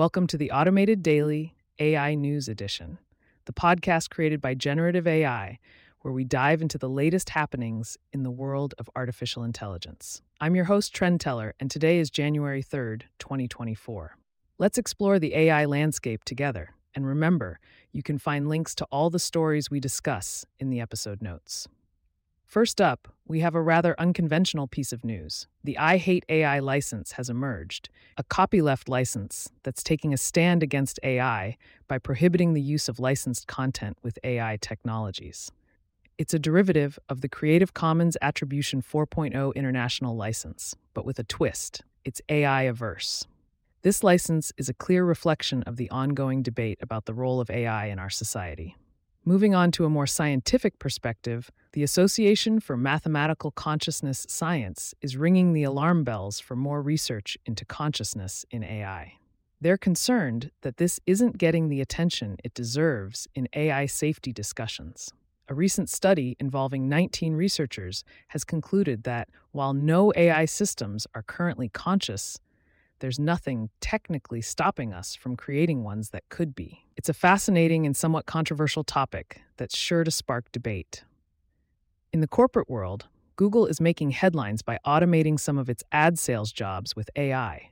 Welcome 0.00 0.28
to 0.28 0.38
the 0.38 0.50
Automated 0.50 1.02
Daily 1.02 1.54
AI 1.78 2.14
News 2.14 2.48
Edition, 2.48 2.96
the 3.44 3.52
podcast 3.52 4.08
created 4.08 4.40
by 4.40 4.54
Generative 4.54 5.06
AI, 5.06 5.58
where 6.00 6.14
we 6.14 6.24
dive 6.24 6.62
into 6.62 6.78
the 6.78 6.88
latest 6.88 7.28
happenings 7.28 7.98
in 8.10 8.22
the 8.22 8.30
world 8.30 8.72
of 8.78 8.88
artificial 8.96 9.44
intelligence. 9.44 10.22
I'm 10.40 10.56
your 10.56 10.64
host, 10.64 10.94
Trend 10.94 11.20
Teller, 11.20 11.54
and 11.60 11.70
today 11.70 11.98
is 11.98 12.08
January 12.08 12.62
3rd, 12.62 13.02
2024. 13.18 14.16
Let's 14.56 14.78
explore 14.78 15.18
the 15.18 15.34
AI 15.34 15.66
landscape 15.66 16.24
together. 16.24 16.70
And 16.94 17.06
remember, 17.06 17.60
you 17.92 18.02
can 18.02 18.16
find 18.16 18.48
links 18.48 18.74
to 18.76 18.86
all 18.86 19.10
the 19.10 19.18
stories 19.18 19.70
we 19.70 19.80
discuss 19.80 20.46
in 20.58 20.70
the 20.70 20.80
episode 20.80 21.20
notes. 21.20 21.68
First 22.50 22.80
up, 22.80 23.06
we 23.28 23.38
have 23.38 23.54
a 23.54 23.62
rather 23.62 23.94
unconventional 23.96 24.66
piece 24.66 24.92
of 24.92 25.04
news. 25.04 25.46
The 25.62 25.78
I 25.78 25.98
Hate 25.98 26.24
AI 26.28 26.58
license 26.58 27.12
has 27.12 27.30
emerged, 27.30 27.90
a 28.16 28.24
copyleft 28.24 28.88
license 28.88 29.52
that's 29.62 29.84
taking 29.84 30.12
a 30.12 30.16
stand 30.16 30.60
against 30.60 30.98
AI 31.04 31.56
by 31.86 31.98
prohibiting 31.98 32.52
the 32.52 32.60
use 32.60 32.88
of 32.88 32.98
licensed 32.98 33.46
content 33.46 33.98
with 34.02 34.18
AI 34.24 34.58
technologies. 34.60 35.52
It's 36.18 36.34
a 36.34 36.40
derivative 36.40 36.98
of 37.08 37.20
the 37.20 37.28
Creative 37.28 37.72
Commons 37.72 38.16
Attribution 38.20 38.82
4.0 38.82 39.54
International 39.54 40.16
License, 40.16 40.74
but 40.92 41.04
with 41.04 41.20
a 41.20 41.24
twist. 41.24 41.82
It's 42.04 42.20
AI 42.28 42.62
averse. 42.62 43.28
This 43.82 44.02
license 44.02 44.52
is 44.58 44.68
a 44.68 44.74
clear 44.74 45.04
reflection 45.04 45.62
of 45.68 45.76
the 45.76 45.88
ongoing 45.90 46.42
debate 46.42 46.78
about 46.82 47.04
the 47.04 47.14
role 47.14 47.40
of 47.40 47.48
AI 47.48 47.86
in 47.86 48.00
our 48.00 48.10
society. 48.10 48.74
Moving 49.26 49.54
on 49.54 49.70
to 49.72 49.84
a 49.84 49.90
more 49.90 50.06
scientific 50.06 50.78
perspective, 50.78 51.50
the 51.72 51.82
Association 51.82 52.58
for 52.58 52.74
Mathematical 52.74 53.50
Consciousness 53.50 54.24
Science 54.30 54.94
is 55.02 55.14
ringing 55.14 55.52
the 55.52 55.62
alarm 55.62 56.04
bells 56.04 56.40
for 56.40 56.56
more 56.56 56.80
research 56.80 57.36
into 57.44 57.66
consciousness 57.66 58.46
in 58.50 58.64
AI. 58.64 59.18
They're 59.60 59.76
concerned 59.76 60.50
that 60.62 60.78
this 60.78 61.00
isn't 61.06 61.36
getting 61.36 61.68
the 61.68 61.82
attention 61.82 62.38
it 62.42 62.54
deserves 62.54 63.28
in 63.34 63.46
AI 63.52 63.84
safety 63.84 64.32
discussions. 64.32 65.12
A 65.48 65.54
recent 65.54 65.90
study 65.90 66.34
involving 66.40 66.88
19 66.88 67.34
researchers 67.34 68.04
has 68.28 68.42
concluded 68.42 69.02
that 69.02 69.28
while 69.52 69.74
no 69.74 70.14
AI 70.16 70.46
systems 70.46 71.06
are 71.14 71.22
currently 71.22 71.68
conscious, 71.68 72.40
there's 73.00 73.18
nothing 73.18 73.70
technically 73.80 74.40
stopping 74.40 74.92
us 74.92 75.14
from 75.14 75.36
creating 75.36 75.82
ones 75.82 76.10
that 76.10 76.28
could 76.28 76.54
be. 76.54 76.86
It's 76.96 77.08
a 77.08 77.14
fascinating 77.14 77.86
and 77.86 77.96
somewhat 77.96 78.26
controversial 78.26 78.84
topic 78.84 79.40
that's 79.56 79.76
sure 79.76 80.04
to 80.04 80.10
spark 80.10 80.52
debate. 80.52 81.04
In 82.12 82.20
the 82.20 82.28
corporate 82.28 82.70
world, 82.70 83.06
Google 83.36 83.66
is 83.66 83.80
making 83.80 84.10
headlines 84.10 84.62
by 84.62 84.78
automating 84.86 85.40
some 85.40 85.58
of 85.58 85.70
its 85.70 85.82
ad 85.90 86.18
sales 86.18 86.52
jobs 86.52 86.94
with 86.94 87.08
AI. 87.16 87.70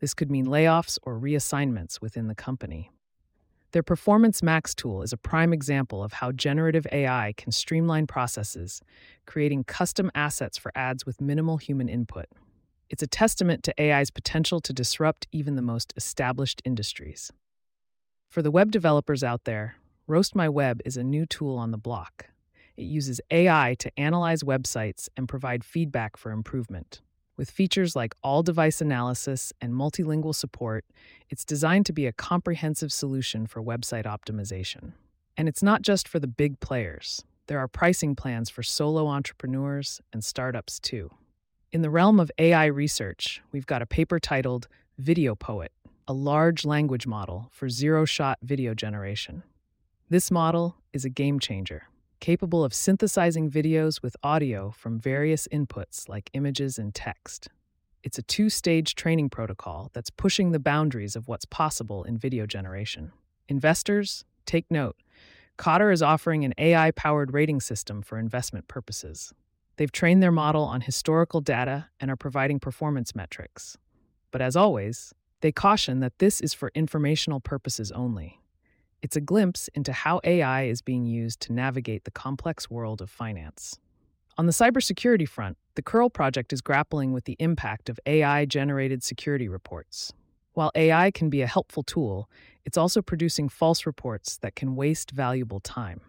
This 0.00 0.14
could 0.14 0.30
mean 0.30 0.46
layoffs 0.46 0.98
or 1.02 1.18
reassignments 1.18 2.00
within 2.00 2.28
the 2.28 2.34
company. 2.34 2.90
Their 3.72 3.82
Performance 3.82 4.42
Max 4.42 4.74
tool 4.74 5.02
is 5.02 5.12
a 5.12 5.18
prime 5.18 5.52
example 5.52 6.02
of 6.02 6.14
how 6.14 6.32
generative 6.32 6.86
AI 6.92 7.34
can 7.36 7.52
streamline 7.52 8.06
processes, 8.06 8.80
creating 9.26 9.64
custom 9.64 10.10
assets 10.14 10.56
for 10.56 10.72
ads 10.74 11.04
with 11.04 11.20
minimal 11.20 11.58
human 11.58 11.88
input. 11.88 12.26
It's 12.90 13.02
a 13.02 13.06
testament 13.06 13.62
to 13.64 13.82
AI's 13.82 14.10
potential 14.10 14.60
to 14.60 14.72
disrupt 14.72 15.26
even 15.30 15.56
the 15.56 15.62
most 15.62 15.92
established 15.96 16.62
industries. 16.64 17.30
For 18.30 18.42
the 18.42 18.50
web 18.50 18.70
developers 18.70 19.22
out 19.22 19.44
there, 19.44 19.76
Roast 20.06 20.34
My 20.34 20.48
Web 20.48 20.80
is 20.84 20.96
a 20.96 21.04
new 21.04 21.26
tool 21.26 21.56
on 21.56 21.70
the 21.70 21.78
block. 21.78 22.26
It 22.76 22.84
uses 22.84 23.20
AI 23.30 23.76
to 23.78 23.98
analyze 23.98 24.42
websites 24.42 25.08
and 25.16 25.28
provide 25.28 25.64
feedback 25.64 26.16
for 26.16 26.30
improvement. 26.30 27.02
With 27.36 27.50
features 27.50 27.94
like 27.94 28.14
all 28.22 28.42
device 28.42 28.80
analysis 28.80 29.52
and 29.60 29.72
multilingual 29.72 30.34
support, 30.34 30.84
it's 31.28 31.44
designed 31.44 31.86
to 31.86 31.92
be 31.92 32.06
a 32.06 32.12
comprehensive 32.12 32.92
solution 32.92 33.46
for 33.46 33.62
website 33.62 34.04
optimization. 34.04 34.92
And 35.36 35.48
it's 35.48 35.62
not 35.62 35.82
just 35.82 36.08
for 36.08 36.18
the 36.18 36.26
big 36.26 36.58
players, 36.60 37.24
there 37.48 37.58
are 37.58 37.68
pricing 37.68 38.16
plans 38.16 38.50
for 38.50 38.62
solo 38.62 39.06
entrepreneurs 39.06 40.00
and 40.12 40.24
startups 40.24 40.78
too. 40.78 41.10
In 41.70 41.82
the 41.82 41.90
realm 41.90 42.18
of 42.18 42.30
AI 42.38 42.64
research, 42.64 43.42
we've 43.52 43.66
got 43.66 43.82
a 43.82 43.86
paper 43.86 44.18
titled 44.18 44.68
Video 44.96 45.34
Poet, 45.34 45.70
a 46.06 46.14
large 46.14 46.64
language 46.64 47.06
model 47.06 47.50
for 47.52 47.68
zero 47.68 48.06
shot 48.06 48.38
video 48.42 48.72
generation. 48.72 49.42
This 50.08 50.30
model 50.30 50.76
is 50.94 51.04
a 51.04 51.10
game 51.10 51.38
changer, 51.38 51.82
capable 52.20 52.64
of 52.64 52.72
synthesizing 52.72 53.50
videos 53.50 54.00
with 54.00 54.16
audio 54.22 54.70
from 54.70 54.98
various 54.98 55.46
inputs 55.48 56.08
like 56.08 56.30
images 56.32 56.78
and 56.78 56.94
text. 56.94 57.50
It's 58.02 58.16
a 58.16 58.22
two 58.22 58.48
stage 58.48 58.94
training 58.94 59.28
protocol 59.28 59.90
that's 59.92 60.08
pushing 60.08 60.52
the 60.52 60.58
boundaries 60.58 61.16
of 61.16 61.28
what's 61.28 61.44
possible 61.44 62.02
in 62.02 62.16
video 62.16 62.46
generation. 62.46 63.12
Investors, 63.46 64.24
take 64.46 64.64
note. 64.70 64.96
Cotter 65.58 65.90
is 65.90 66.00
offering 66.00 66.46
an 66.46 66.54
AI 66.56 66.92
powered 66.92 67.34
rating 67.34 67.60
system 67.60 68.00
for 68.00 68.18
investment 68.18 68.68
purposes. 68.68 69.34
They've 69.78 69.92
trained 69.92 70.20
their 70.20 70.32
model 70.32 70.64
on 70.64 70.80
historical 70.80 71.40
data 71.40 71.86
and 72.00 72.10
are 72.10 72.16
providing 72.16 72.58
performance 72.58 73.14
metrics. 73.14 73.78
But 74.32 74.42
as 74.42 74.56
always, 74.56 75.14
they 75.40 75.52
caution 75.52 76.00
that 76.00 76.18
this 76.18 76.40
is 76.40 76.52
for 76.52 76.72
informational 76.74 77.38
purposes 77.38 77.92
only. 77.92 78.40
It's 79.02 79.14
a 79.14 79.20
glimpse 79.20 79.68
into 79.74 79.92
how 79.92 80.20
AI 80.24 80.64
is 80.64 80.82
being 80.82 81.06
used 81.06 81.38
to 81.42 81.52
navigate 81.52 82.02
the 82.02 82.10
complex 82.10 82.68
world 82.68 83.00
of 83.00 83.08
finance. 83.08 83.78
On 84.36 84.46
the 84.46 84.52
cybersecurity 84.52 85.28
front, 85.28 85.56
the 85.76 85.82
Curl 85.82 86.10
project 86.10 86.52
is 86.52 86.60
grappling 86.60 87.12
with 87.12 87.24
the 87.24 87.36
impact 87.38 87.88
of 87.88 88.00
AI 88.04 88.46
generated 88.46 89.04
security 89.04 89.48
reports. 89.48 90.12
While 90.54 90.72
AI 90.74 91.12
can 91.12 91.30
be 91.30 91.42
a 91.42 91.46
helpful 91.46 91.84
tool, 91.84 92.28
it's 92.64 92.76
also 92.76 93.00
producing 93.00 93.48
false 93.48 93.86
reports 93.86 94.38
that 94.38 94.56
can 94.56 94.74
waste 94.74 95.12
valuable 95.12 95.60
time. 95.60 96.00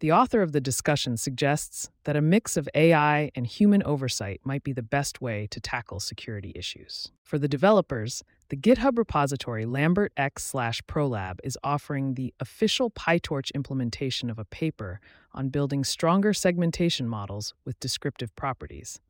The 0.00 0.12
author 0.12 0.42
of 0.42 0.52
the 0.52 0.60
discussion 0.60 1.16
suggests 1.16 1.88
that 2.04 2.16
a 2.16 2.20
mix 2.20 2.58
of 2.58 2.68
AI 2.74 3.30
and 3.34 3.46
human 3.46 3.82
oversight 3.84 4.42
might 4.44 4.62
be 4.62 4.74
the 4.74 4.82
best 4.82 5.22
way 5.22 5.46
to 5.50 5.58
tackle 5.58 6.00
security 6.00 6.52
issues. 6.54 7.12
For 7.22 7.38
the 7.38 7.48
developers, 7.48 8.22
the 8.50 8.58
GitHub 8.58 8.98
repository 8.98 9.64
Lambert 9.64 10.12
X 10.14 10.52
Prolab 10.52 11.38
is 11.42 11.56
offering 11.64 12.12
the 12.12 12.34
official 12.40 12.90
PyTorch 12.90 13.54
implementation 13.54 14.28
of 14.28 14.38
a 14.38 14.44
paper 14.44 15.00
on 15.32 15.48
building 15.48 15.82
stronger 15.82 16.34
segmentation 16.34 17.08
models 17.08 17.54
with 17.64 17.80
descriptive 17.80 18.36
properties. 18.36 19.00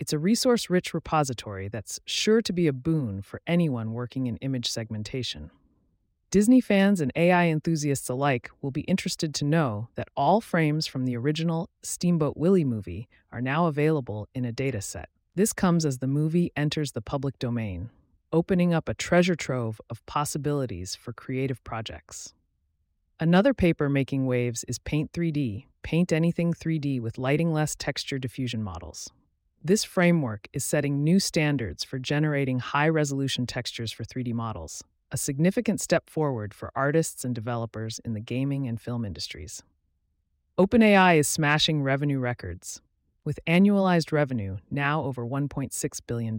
It's 0.00 0.14
a 0.14 0.18
resource 0.18 0.70
rich 0.70 0.94
repository 0.94 1.68
that's 1.68 2.00
sure 2.06 2.40
to 2.40 2.52
be 2.52 2.66
a 2.66 2.72
boon 2.72 3.20
for 3.20 3.42
anyone 3.46 3.92
working 3.92 4.26
in 4.26 4.38
image 4.38 4.70
segmentation. 4.70 5.50
Disney 6.34 6.60
fans 6.60 7.00
and 7.00 7.12
AI 7.14 7.46
enthusiasts 7.46 8.08
alike 8.08 8.50
will 8.60 8.72
be 8.72 8.80
interested 8.80 9.32
to 9.36 9.44
know 9.44 9.86
that 9.94 10.08
all 10.16 10.40
frames 10.40 10.84
from 10.84 11.04
the 11.04 11.16
original 11.16 11.70
Steamboat 11.84 12.36
Willie 12.36 12.64
movie 12.64 13.06
are 13.30 13.40
now 13.40 13.66
available 13.66 14.26
in 14.34 14.44
a 14.44 14.52
dataset. 14.52 15.04
This 15.36 15.52
comes 15.52 15.84
as 15.84 15.98
the 15.98 16.08
movie 16.08 16.50
enters 16.56 16.90
the 16.90 17.00
public 17.00 17.38
domain, 17.38 17.88
opening 18.32 18.74
up 18.74 18.88
a 18.88 18.94
treasure 18.94 19.36
trove 19.36 19.80
of 19.88 20.04
possibilities 20.06 20.96
for 20.96 21.12
creative 21.12 21.62
projects. 21.62 22.34
Another 23.20 23.54
paper 23.54 23.88
making 23.88 24.26
waves 24.26 24.64
is 24.66 24.80
Paint 24.80 25.12
3D, 25.12 25.66
Paint 25.84 26.12
Anything 26.12 26.52
3D 26.52 27.00
with 27.00 27.16
lighting 27.16 27.52
less 27.52 27.76
texture 27.76 28.18
diffusion 28.18 28.60
models. 28.60 29.08
This 29.62 29.84
framework 29.84 30.48
is 30.52 30.64
setting 30.64 31.04
new 31.04 31.20
standards 31.20 31.84
for 31.84 32.00
generating 32.00 32.58
high 32.58 32.88
resolution 32.88 33.46
textures 33.46 33.92
for 33.92 34.02
3D 34.02 34.32
models 34.34 34.82
a 35.10 35.16
significant 35.16 35.80
step 35.80 36.10
forward 36.10 36.52
for 36.52 36.72
artists 36.74 37.24
and 37.24 37.34
developers 37.34 38.00
in 38.04 38.14
the 38.14 38.20
gaming 38.20 38.66
and 38.66 38.80
film 38.80 39.04
industries. 39.04 39.62
OpenAI 40.58 41.18
is 41.18 41.28
smashing 41.28 41.82
revenue 41.82 42.18
records, 42.18 42.80
with 43.24 43.40
annualized 43.46 44.12
revenue 44.12 44.56
now 44.70 45.02
over 45.02 45.24
$1.6 45.24 46.00
billion. 46.06 46.38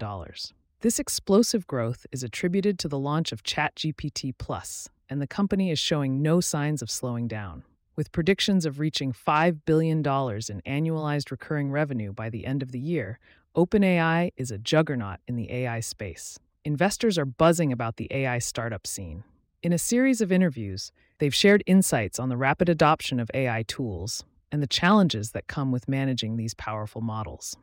This 0.82 1.00
explosive 1.00 1.68
growth 1.68 2.06
is 2.12 2.24
attributed 2.24 2.78
to 2.80 2.88
the 2.88 3.00
launch 3.00 3.32
of 3.32 3.44
ChatGPT 3.44 4.34
Plus, 4.38 4.90
and 5.10 5.22
the 5.22 5.28
company 5.28 5.72
is 5.72 5.80
showing 5.80 6.22
no 6.22 6.40
signs 6.42 6.82
of 6.82 6.92
slowing 6.92 7.28
down. 7.28 7.64
With 7.96 8.12
predictions 8.12 8.66
of 8.66 8.80
reaching 8.80 9.14
$5 9.14 9.60
billion 9.66 10.00
in 10.00 10.04
annualized 10.04 11.32
recurring 11.32 11.72
revenue 11.72 12.14
by 12.14 12.30
the 12.30 12.46
end 12.46 12.62
of 12.62 12.72
the 12.72 12.80
year, 12.80 13.20
OpenAI 13.56 14.32
is 14.36 14.52
a 14.52 14.58
juggernaut 14.58 15.20
in 15.28 15.36
the 15.38 15.52
AI 15.52 15.80
space 15.80 16.40
investors 16.66 17.18
are 17.18 17.26
buzzing 17.26 17.72
about 17.72 17.98
the 17.98 18.08
AI 18.12 18.40
startup 18.40 18.88
scene. 18.88 19.24
In 19.62 19.72
a 19.72 19.78
series 19.78 20.20
of 20.20 20.32
interviews, 20.32 20.92
they've 21.20 21.34
shared 21.34 21.64
insights 21.66 22.20
on 22.20 22.30
the 22.30 22.38
rapid 22.38 22.68
adoption 22.68 23.20
of 23.20 23.30
AI 23.34 23.64
tools 23.68 24.26
and 24.52 24.62
the 24.62 24.68
challenges 24.68 25.32
that 25.32 25.48
come 25.48 25.72
with 25.72 25.88
managing 25.88 26.36
these 26.36 26.56
powerful 26.56 27.02
models. 27.02 27.56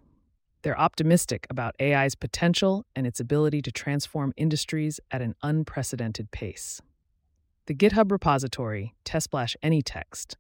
They're 0.63 0.79
optimistic 0.79 1.47
about 1.51 1.75
AI's 1.81 2.15
potential 2.15 2.87
and 2.95 3.07
its 3.07 3.19
ability 3.19 3.63
to 3.63 3.73
transform 3.73 4.33
industries 4.37 5.01
at 5.11 5.21
an 5.21 5.35
unprecedented 5.43 6.31
pace. 6.31 6.81
The 7.67 7.75
GitHub 7.75 8.13
repository, 8.13 8.95
Tesplash 9.05 9.57
AnyText, 9.65 10.37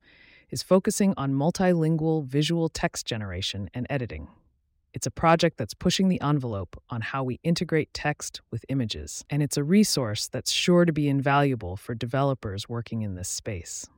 is 0.50 0.62
focusing 0.62 1.14
on 1.16 1.32
multilingual 1.32 2.24
visual 2.24 2.68
text 2.68 3.06
generation 3.06 3.68
and 3.74 3.86
editing. 3.90 4.28
It's 4.94 5.06
a 5.06 5.10
project 5.10 5.56
that's 5.56 5.72
pushing 5.72 6.08
the 6.08 6.20
envelope 6.20 6.80
on 6.90 7.00
how 7.00 7.24
we 7.24 7.40
integrate 7.42 7.94
text 7.94 8.42
with 8.50 8.66
images, 8.68 9.24
and 9.30 9.42
it's 9.42 9.56
a 9.56 9.64
resource 9.64 10.28
that's 10.28 10.52
sure 10.52 10.84
to 10.84 10.92
be 10.92 11.08
invaluable 11.08 11.76
for 11.76 11.94
developers 11.94 12.68
working 12.68 13.00
in 13.00 13.14
this 13.14 13.30
space. 13.30 13.88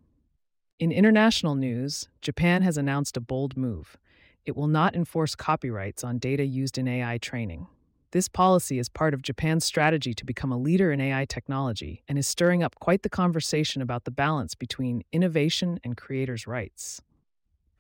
In 0.79 0.93
international 0.93 1.57
news, 1.57 2.09
Japan 2.21 2.63
has 2.63 2.79
announced 2.79 3.17
a 3.17 3.21
bold 3.21 3.57
move. 3.57 3.97
It 4.45 4.57
will 4.57 4.69
not 4.69 4.95
enforce 4.95 5.35
copyrights 5.35 6.05
on 6.05 6.19
data 6.19 6.45
used 6.45 6.79
in 6.79 6.87
AI 6.87 7.19
training. 7.19 7.67
This 8.13 8.29
policy 8.29 8.79
is 8.79 8.89
part 8.89 9.15
of 9.15 9.23
Japan's 9.23 9.65
strategy 9.65 10.15
to 10.15 10.25
become 10.25 10.53
a 10.53 10.59
leader 10.59 10.93
in 10.93 11.01
AI 11.01 11.25
technology 11.25 12.05
and 12.07 12.17
is 12.17 12.29
stirring 12.29 12.63
up 12.63 12.77
quite 12.79 13.03
the 13.03 13.09
conversation 13.09 13.83
about 13.83 14.05
the 14.05 14.13
balance 14.13 14.55
between 14.55 15.03
innovation 15.11 15.81
and 15.83 15.97
creators' 15.97 16.47
rights. 16.47 17.03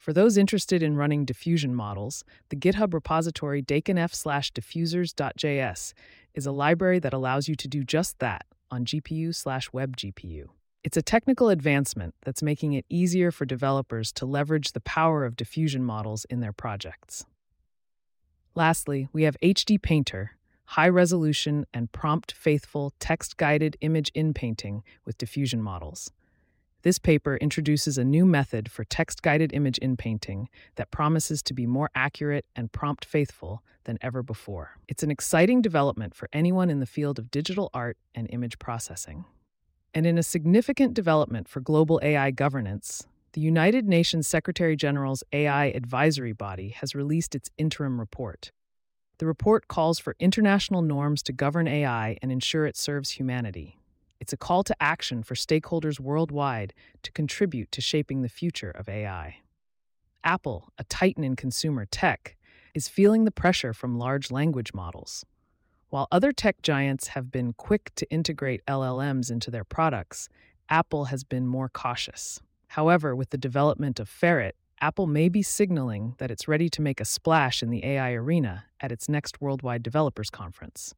For 0.04 0.12
those 0.12 0.36
interested 0.36 0.82
in 0.82 0.98
running 0.98 1.24
diffusion 1.24 1.74
models, 1.74 2.24
the 2.50 2.56
GitHub 2.56 2.92
repository 2.92 3.62
dakenf 3.62 4.14
slash 4.14 4.52
diffusers.js 4.52 5.94
is 6.34 6.44
a 6.44 6.52
library 6.52 6.98
that 6.98 7.14
allows 7.14 7.48
you 7.48 7.54
to 7.54 7.66
do 7.66 7.82
just 7.84 8.18
that 8.18 8.44
on 8.70 8.84
GPU 8.84 9.34
slash 9.34 9.72
web 9.72 9.96
GPU. 9.96 10.48
It's 10.82 10.98
a 10.98 11.02
technical 11.02 11.48
advancement 11.48 12.14
that's 12.22 12.42
making 12.42 12.74
it 12.74 12.84
easier 12.90 13.30
for 13.30 13.46
developers 13.46 14.12
to 14.12 14.26
leverage 14.26 14.72
the 14.72 14.82
power 14.82 15.24
of 15.24 15.36
diffusion 15.36 15.82
models 15.82 16.26
in 16.26 16.40
their 16.40 16.52
projects. 16.52 17.24
Lastly, 18.54 19.08
we 19.14 19.22
have 19.22 19.38
HD 19.42 19.80
Painter, 19.80 20.32
high 20.66 20.90
resolution 20.90 21.64
and 21.72 21.92
prompt 21.92 22.30
faithful 22.30 22.92
text 23.00 23.38
guided 23.38 23.78
image 23.80 24.12
inpainting 24.14 24.82
with 25.06 25.16
diffusion 25.16 25.62
models. 25.62 26.10
This 26.84 26.98
paper 26.98 27.38
introduces 27.38 27.96
a 27.96 28.04
new 28.04 28.26
method 28.26 28.70
for 28.70 28.84
text 28.84 29.22
guided 29.22 29.54
image 29.54 29.78
inpainting 29.78 30.50
that 30.74 30.90
promises 30.90 31.42
to 31.44 31.54
be 31.54 31.66
more 31.66 31.88
accurate 31.94 32.44
and 32.54 32.70
prompt 32.70 33.06
faithful 33.06 33.62
than 33.84 33.96
ever 34.02 34.22
before. 34.22 34.72
It's 34.86 35.02
an 35.02 35.10
exciting 35.10 35.62
development 35.62 36.14
for 36.14 36.28
anyone 36.30 36.68
in 36.68 36.80
the 36.80 36.86
field 36.86 37.18
of 37.18 37.30
digital 37.30 37.70
art 37.72 37.96
and 38.14 38.28
image 38.28 38.58
processing. 38.58 39.24
And 39.94 40.06
in 40.06 40.18
a 40.18 40.22
significant 40.22 40.92
development 40.92 41.48
for 41.48 41.60
global 41.60 42.00
AI 42.02 42.30
governance, 42.32 43.06
the 43.32 43.40
United 43.40 43.88
Nations 43.88 44.28
Secretary 44.28 44.76
General's 44.76 45.24
AI 45.32 45.68
advisory 45.68 46.32
body 46.32 46.68
has 46.68 46.94
released 46.94 47.34
its 47.34 47.48
interim 47.56 47.98
report. 47.98 48.52
The 49.16 49.26
report 49.26 49.68
calls 49.68 49.98
for 49.98 50.16
international 50.20 50.82
norms 50.82 51.22
to 51.22 51.32
govern 51.32 51.66
AI 51.66 52.18
and 52.20 52.30
ensure 52.30 52.66
it 52.66 52.76
serves 52.76 53.12
humanity. 53.12 53.78
It's 54.24 54.32
a 54.32 54.38
call 54.38 54.64
to 54.64 54.76
action 54.80 55.22
for 55.22 55.34
stakeholders 55.34 56.00
worldwide 56.00 56.72
to 57.02 57.12
contribute 57.12 57.70
to 57.72 57.82
shaping 57.82 58.22
the 58.22 58.30
future 58.30 58.70
of 58.70 58.88
AI. 58.88 59.40
Apple, 60.24 60.72
a 60.78 60.84
titan 60.84 61.24
in 61.24 61.36
consumer 61.36 61.84
tech, 61.84 62.34
is 62.72 62.88
feeling 62.88 63.26
the 63.26 63.30
pressure 63.30 63.74
from 63.74 63.98
large 63.98 64.30
language 64.30 64.72
models. 64.72 65.26
While 65.90 66.08
other 66.10 66.32
tech 66.32 66.62
giants 66.62 67.08
have 67.08 67.30
been 67.30 67.52
quick 67.52 67.94
to 67.96 68.10
integrate 68.10 68.64
LLMs 68.64 69.30
into 69.30 69.50
their 69.50 69.62
products, 69.62 70.30
Apple 70.70 71.04
has 71.04 71.22
been 71.22 71.46
more 71.46 71.68
cautious. 71.68 72.40
However, 72.68 73.14
with 73.14 73.28
the 73.28 73.36
development 73.36 74.00
of 74.00 74.08
Ferret, 74.08 74.56
Apple 74.80 75.06
may 75.06 75.28
be 75.28 75.42
signaling 75.42 76.14
that 76.16 76.30
it's 76.30 76.48
ready 76.48 76.70
to 76.70 76.80
make 76.80 77.02
a 77.02 77.04
splash 77.04 77.62
in 77.62 77.68
the 77.68 77.84
AI 77.84 78.12
arena 78.12 78.64
at 78.80 78.90
its 78.90 79.06
next 79.06 79.42
Worldwide 79.42 79.82
Developers 79.82 80.30
Conference. 80.30 80.94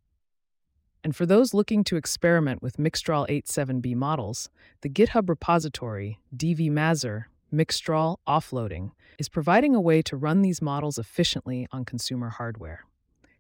And 1.07 1.15
for 1.15 1.25
those 1.25 1.55
looking 1.55 1.85
to 1.85 1.95
experiment 1.95 2.63
with 2.65 2.79
Mixtral 2.79 3.29
8.7b 3.29 3.95
models, 3.95 4.51
the 4.81 4.89
GitHub 4.89 5.29
repository, 5.29 6.19
dvmazur 6.37 7.27
Mixtral 7.55 8.17
Offloading, 8.27 8.91
is 9.17 9.29
providing 9.29 9.77
a 9.77 9.81
way 9.81 10.03
to 10.03 10.17
run 10.17 10.43
these 10.43 10.61
models 10.61 10.99
efficiently 10.99 11.69
on 11.71 11.85
consumer 11.85 12.31
hardware. 12.31 12.87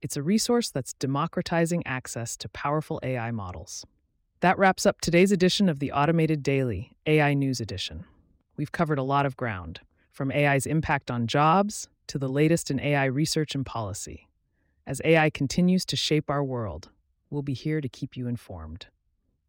It's 0.00 0.16
a 0.16 0.22
resource 0.22 0.70
that's 0.70 0.94
democratizing 0.94 1.86
access 1.86 2.34
to 2.38 2.48
powerful 2.48 2.98
AI 3.02 3.30
models. 3.30 3.84
That 4.40 4.58
wraps 4.58 4.86
up 4.86 5.02
today's 5.02 5.30
edition 5.30 5.68
of 5.68 5.80
the 5.80 5.92
Automated 5.92 6.42
Daily 6.42 6.96
AI 7.04 7.34
News 7.34 7.60
Edition. 7.60 8.06
We've 8.56 8.72
covered 8.72 8.98
a 8.98 9.02
lot 9.02 9.26
of 9.26 9.36
ground, 9.36 9.80
from 10.10 10.32
AI's 10.32 10.64
impact 10.64 11.10
on 11.10 11.26
jobs 11.26 11.90
to 12.06 12.18
the 12.18 12.26
latest 12.26 12.70
in 12.70 12.80
AI 12.80 13.04
research 13.04 13.54
and 13.54 13.66
policy. 13.66 14.28
As 14.86 15.02
AI 15.04 15.28
continues 15.28 15.84
to 15.84 15.94
shape 15.94 16.30
our 16.30 16.42
world, 16.42 16.88
We'll 17.30 17.42
be 17.42 17.54
here 17.54 17.80
to 17.80 17.88
keep 17.88 18.16
you 18.16 18.26
informed. 18.26 18.86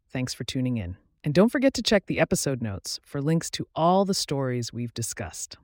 Thanks 0.08 0.32
for 0.32 0.44
tuning 0.44 0.76
in. 0.76 0.96
And 1.24 1.34
don't 1.34 1.50
forget 1.50 1.74
to 1.74 1.82
check 1.82 2.06
the 2.06 2.20
episode 2.20 2.62
notes 2.62 3.00
for 3.04 3.20
links 3.20 3.50
to 3.52 3.66
all 3.74 4.04
the 4.04 4.14
stories 4.14 4.72
we've 4.72 4.94
discussed. 4.94 5.56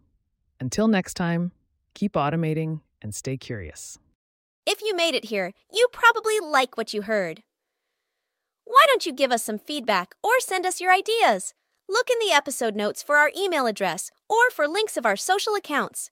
Until 0.61 0.89
next 0.89 1.15
time, 1.15 1.53
keep 1.95 2.15
automating 2.15 2.81
and 3.01 3.15
stay 3.15 3.37
curious. 3.37 3.99
If 4.67 4.83
you 4.83 4.95
made 4.95 5.15
it 5.15 5.27
here, 5.27 5.53
you 5.73 5.89
probably 5.93 6.39
like 6.41 6.77
what 6.77 6.93
you 6.93 7.03
heard. 7.03 7.43
Why 8.65 8.85
don't 8.87 9.07
you 9.07 9.13
give 9.13 9.33
us 9.33 9.43
some 9.43 9.59
feedback 9.59 10.15
or 10.23 10.41
send 10.41 10.67
us 10.67 10.81
your 10.81 10.93
ideas? 10.93 11.55
Look 11.89 12.11
in 12.11 12.19
the 12.21 12.35
episode 12.35 12.77
notes 12.77 13.03
for 13.03 13.17
our 13.17 13.31
email 13.37 13.67
address 13.67 14.11
or 14.29 14.51
for 14.51 14.69
links 14.69 14.97
of 14.97 15.07
our 15.07 15.17
social 15.17 15.55
accounts. 15.55 16.07